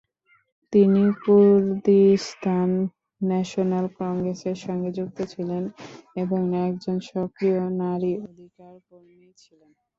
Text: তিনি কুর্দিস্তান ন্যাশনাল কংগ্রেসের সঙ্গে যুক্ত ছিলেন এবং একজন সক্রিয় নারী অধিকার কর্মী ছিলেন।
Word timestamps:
তিনি 0.73 1.03
কুর্দিস্তান 1.21 2.69
ন্যাশনাল 3.21 3.85
কংগ্রেসের 3.99 4.57
সঙ্গে 4.65 4.89
যুক্ত 4.97 5.19
ছিলেন 5.33 5.63
এবং 6.15 6.41
একজন 6.67 6.97
সক্রিয় 7.09 7.59
নারী 7.81 8.11
অধিকার 8.25 8.73
কর্মী 8.87 9.29
ছিলেন। 9.41 9.71